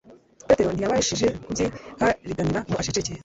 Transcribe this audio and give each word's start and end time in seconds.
Petero 0.47 0.69
ntiyabashije 0.73 1.27
kubyihariganira 1.43 2.59
ngo 2.67 2.75
aceceke. 2.81 3.11